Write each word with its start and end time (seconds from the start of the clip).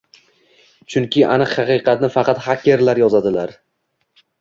Chunki 0.93 1.23
aniq 1.35 1.53
haqiqatni 1.59 2.11
faqat 2.17 2.43
xakerlar 2.49 3.07
yozadilar 3.07 3.59